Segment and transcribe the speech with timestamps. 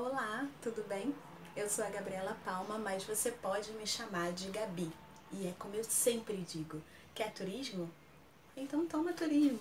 [0.00, 1.12] Olá, tudo bem?
[1.56, 4.88] Eu sou a Gabriela Palma, mas você pode me chamar de Gabi.
[5.32, 6.80] E é como eu sempre digo:
[7.12, 7.90] quer turismo?
[8.56, 9.58] Então toma turismo.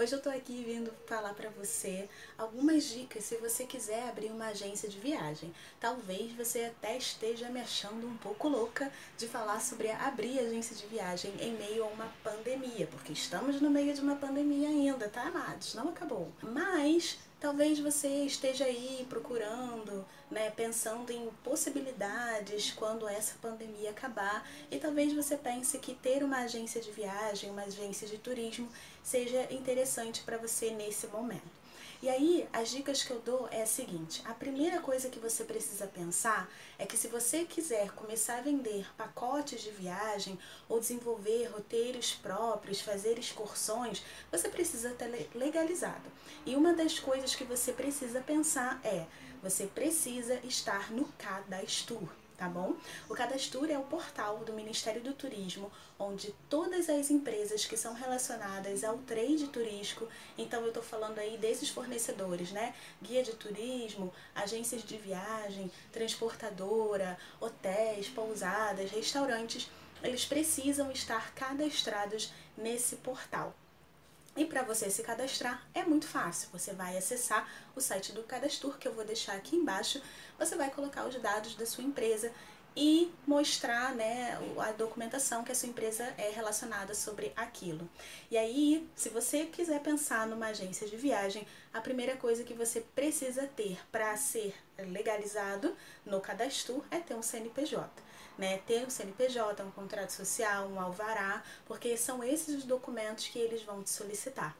[0.00, 2.08] Hoje eu tô aqui vindo falar para você
[2.38, 5.52] algumas dicas se você quiser abrir uma agência de viagem.
[5.78, 10.86] Talvez você até esteja me achando um pouco louca de falar sobre abrir agência de
[10.86, 15.24] viagem em meio a uma pandemia, porque estamos no meio de uma pandemia ainda, tá,
[15.24, 15.74] amados?
[15.74, 16.32] Não acabou.
[16.40, 24.76] Mas Talvez você esteja aí procurando, né, pensando em possibilidades quando essa pandemia acabar, e
[24.78, 28.68] talvez você pense que ter uma agência de viagem, uma agência de turismo,
[29.02, 31.59] seja interessante para você nesse momento.
[32.02, 35.44] E aí, as dicas que eu dou é a seguinte: a primeira coisa que você
[35.44, 41.44] precisa pensar é que se você quiser começar a vender pacotes de viagem ou desenvolver
[41.48, 46.10] roteiros próprios, fazer excursões, você precisa estar legalizado.
[46.46, 49.04] E uma das coisas que você precisa pensar é:
[49.42, 52.08] você precisa estar no cadastro
[52.40, 52.74] tá bom?
[53.06, 57.92] O Cadastur é o portal do Ministério do Turismo, onde todas as empresas que são
[57.92, 62.74] relacionadas ao trade turístico, então eu estou falando aí desses fornecedores, né?
[63.02, 69.68] Guia de turismo, agências de viagem, transportadora, hotéis, pousadas, restaurantes,
[70.02, 73.54] eles precisam estar cadastrados nesse portal.
[74.50, 76.48] Para você se cadastrar é muito fácil.
[76.50, 80.02] Você vai acessar o site do Cadastur, que eu vou deixar aqui embaixo.
[80.40, 82.32] Você vai colocar os dados da sua empresa
[82.76, 87.88] e mostrar né, a documentação que a sua empresa é relacionada sobre aquilo.
[88.28, 92.80] E aí, se você quiser pensar numa agência de viagem, a primeira coisa que você
[92.80, 98.09] precisa ter para ser legalizado no cadastro é ter um CNPJ
[98.40, 103.38] né, ter um CNPJ, um contrato social, um alvará, porque são esses os documentos que
[103.38, 104.56] eles vão te solicitar.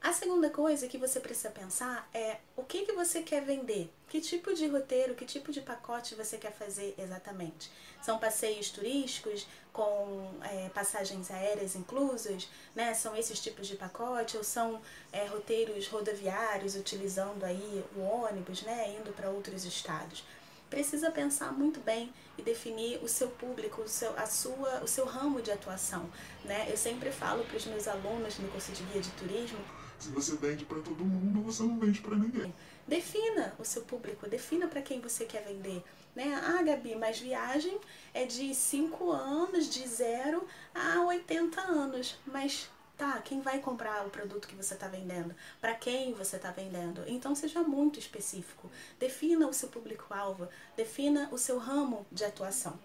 [0.00, 4.20] A segunda coisa que você precisa pensar é o que, que você quer vender, que
[4.20, 7.68] tipo de roteiro, que tipo de pacote você quer fazer exatamente.
[8.00, 12.94] São passeios turísticos com é, passagens aéreas inclusas, né?
[12.94, 14.80] São esses tipos de pacote ou são
[15.10, 18.94] é, roteiros rodoviários utilizando aí o ônibus, né?
[19.00, 20.22] Indo para outros estados
[20.68, 25.04] precisa pensar muito bem e definir o seu público, o seu, a sua, o seu
[25.04, 26.08] ramo de atuação.
[26.44, 26.66] Né?
[26.70, 29.58] Eu sempre falo para os meus alunos no curso de guia de turismo.
[29.98, 32.54] Se você vende para todo mundo, você não vende para ninguém.
[32.86, 35.82] Defina o seu público, defina para quem você quer vender.
[36.14, 36.38] Né?
[36.44, 37.78] Ah, Gabi, mas viagem
[38.12, 42.18] é de 5 anos, de 0 a 80 anos.
[42.26, 45.34] Mas Tá, quem vai comprar o produto que você está vendendo?
[45.60, 47.04] Para quem você está vendendo?
[47.06, 48.70] Então seja muito específico.
[48.98, 52.78] Defina o seu público-alvo, defina o seu ramo de atuação.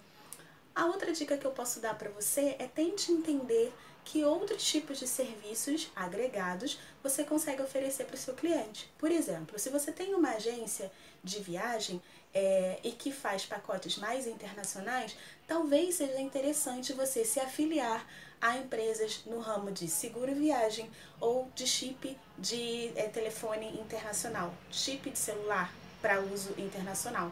[0.75, 3.73] A outra dica que eu posso dar para você é tente entender
[4.03, 8.91] que outros tipos de serviços agregados você consegue oferecer para o seu cliente.
[8.97, 10.91] Por exemplo, se você tem uma agência
[11.23, 12.01] de viagem
[12.33, 15.15] é, e que faz pacotes mais internacionais,
[15.47, 18.05] talvez seja interessante você se afiliar
[18.39, 25.09] a empresas no ramo de seguro viagem ou de chip de é, telefone internacional, chip
[25.09, 25.71] de celular
[26.01, 27.31] para uso internacional.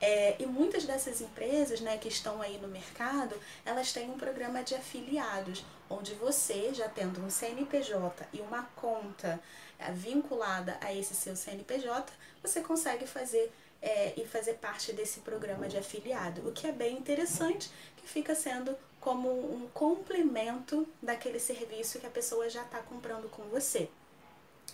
[0.00, 3.34] É, e muitas dessas empresas né, que estão aí no mercado,
[3.64, 9.40] elas têm um programa de afiliados, onde você, já tendo um CNPJ e uma conta
[9.78, 12.12] é, vinculada a esse seu CNPJ,
[12.42, 13.50] você consegue fazer
[13.84, 18.34] é, e fazer parte desse programa de afiliado, o que é bem interessante, que fica
[18.34, 23.90] sendo como um complemento daquele serviço que a pessoa já está comprando com você.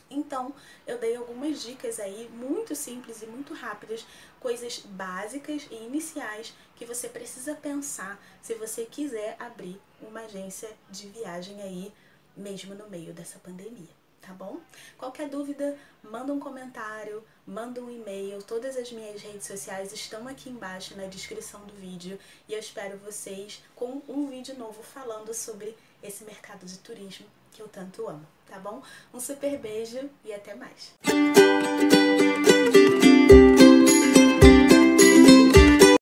[0.08, 0.54] Então,
[0.86, 4.06] eu dei algumas dicas aí muito simples e muito rápidas,
[4.38, 11.08] coisas básicas e iniciais que você precisa pensar se você quiser abrir uma agência de
[11.08, 11.92] viagem aí,
[12.36, 14.60] mesmo no meio dessa pandemia tá bom?
[14.98, 18.42] Qualquer dúvida, manda um comentário, manda um e-mail.
[18.42, 22.98] Todas as minhas redes sociais estão aqui embaixo na descrição do vídeo e eu espero
[22.98, 28.26] vocês com um vídeo novo falando sobre esse mercado de turismo que eu tanto amo,
[28.46, 28.82] tá bom?
[29.12, 30.94] Um super beijo e até mais.